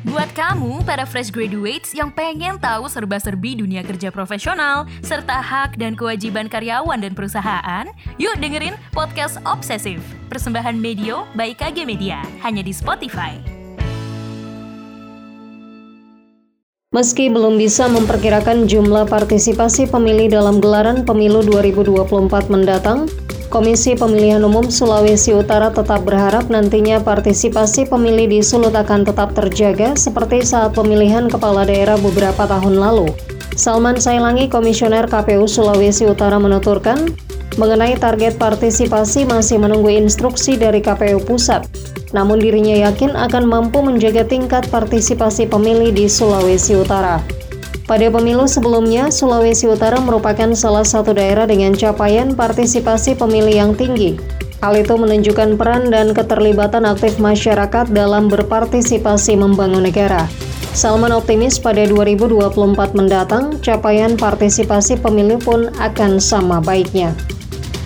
[0.00, 5.92] Buat kamu, para fresh graduates yang pengen tahu serba-serbi dunia kerja profesional, serta hak dan
[5.92, 7.84] kewajiban karyawan dan perusahaan,
[8.16, 10.00] yuk dengerin Podcast Obsesif,
[10.32, 13.36] persembahan Medio by KG Media, hanya di Spotify.
[16.96, 23.04] Meski belum bisa memperkirakan jumlah partisipasi pemilih dalam gelaran pemilu 2024 mendatang,
[23.50, 29.98] Komisi Pemilihan Umum Sulawesi Utara tetap berharap nantinya partisipasi pemilih di Sulut akan tetap terjaga
[29.98, 33.10] seperti saat pemilihan kepala daerah beberapa tahun lalu.
[33.58, 37.10] Salman Sailangi, Komisioner KPU Sulawesi Utara menuturkan,
[37.58, 41.66] mengenai target partisipasi masih menunggu instruksi dari KPU Pusat.
[42.14, 47.39] Namun dirinya yakin akan mampu menjaga tingkat partisipasi pemilih di Sulawesi Utara.
[47.90, 54.14] Pada pemilu sebelumnya, Sulawesi Utara merupakan salah satu daerah dengan capaian partisipasi pemilih yang tinggi.
[54.62, 60.30] Hal itu menunjukkan peran dan keterlibatan aktif masyarakat dalam berpartisipasi membangun negara.
[60.70, 67.10] Salman optimis pada 2024 mendatang, capaian partisipasi pemilih pun akan sama baiknya.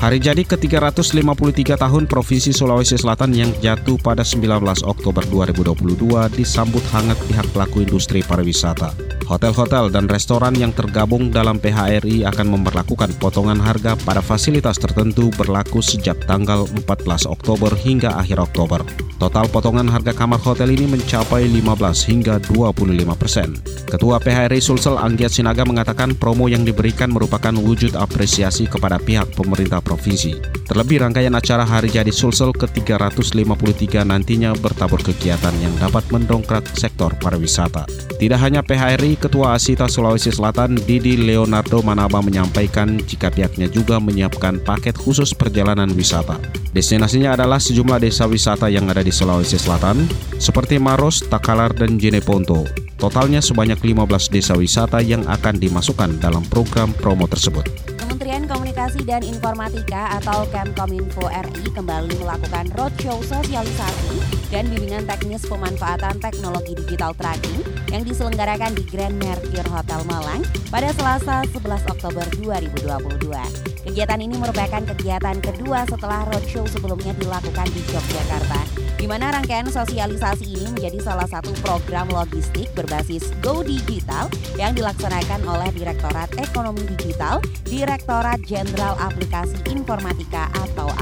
[0.05, 4.53] Hari jadi ke-353 tahun Provinsi Sulawesi Selatan yang jatuh pada 19
[4.85, 9.14] Oktober 2022 disambut hangat pihak pelaku industri pariwisata.
[9.25, 15.81] Hotel-hotel dan restoran yang tergabung dalam PHRI akan memperlakukan potongan harga pada fasilitas tertentu berlaku
[15.81, 19.04] sejak tanggal 14 Oktober hingga akhir Oktober.
[19.15, 23.55] Total potongan harga kamar hotel ini mencapai 15 hingga 25 persen.
[23.87, 29.79] Ketua PHRI Sulsel Anggiat Sinaga mengatakan promo yang diberikan merupakan wujud apresiasi kepada pihak pemerintah
[29.79, 30.35] provinsi.
[30.67, 37.87] Terlebih rangkaian acara Hari Jadi Sulsel ke-353 nantinya bertabur kegiatan yang dapat mendongkrak sektor pariwisata.
[38.19, 44.65] Tidak hanya PHRI, Ketua Asita Sulawesi Selatan Didi Leonardo Manaba menyampaikan jika pihaknya juga menyiapkan
[44.65, 46.41] paket khusus perjalanan wisata.
[46.75, 50.09] Destinasinya adalah sejumlah desa wisata yang ada di Sulawesi Selatan,
[50.41, 52.65] seperti Maros, Takalar, dan Jeneponto.
[52.97, 57.69] Totalnya sebanyak 15 desa wisata yang akan dimasukkan dalam program promo tersebut.
[58.01, 66.23] Kementerian Komunikasi dan Informatika atau Kemkominfo RI kembali melakukan roadshow sosialisasi dan bimbingan teknis pemanfaatan
[66.23, 67.59] teknologi digital tracking
[67.91, 73.75] yang diselenggarakan di Grand Mercure Hotel Malang pada Selasa 11 Oktober 2022.
[73.85, 78.63] Kegiatan ini merupakan kegiatan kedua setelah roadshow sebelumnya dilakukan di Yogyakarta,
[78.97, 85.43] di mana rangkaian sosialisasi ini menjadi salah satu program logistik berbasis Go Digital yang dilaksanakan
[85.51, 90.94] oleh Direktorat Ekonomi Digital, Direktorat Jenderal Aplikasi Informatika atau.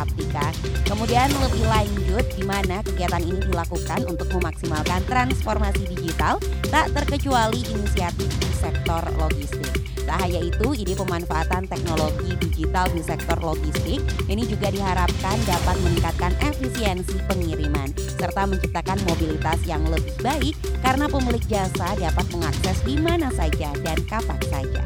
[1.13, 6.41] Kemudian lebih lanjut di mana kegiatan ini dilakukan untuk memaksimalkan transformasi digital
[6.73, 9.69] tak terkecuali inisiatif di sektor logistik.
[10.09, 16.33] Tak hanya itu, ide pemanfaatan teknologi digital di sektor logistik ini juga diharapkan dapat meningkatkan
[16.49, 23.29] efisiensi pengiriman serta menciptakan mobilitas yang lebih baik karena pemilik jasa dapat mengakses di mana
[23.37, 24.81] saja dan kapan saja.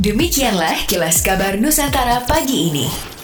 [0.00, 3.17] Demikianlah kilas kabar Nusantara pagi ini.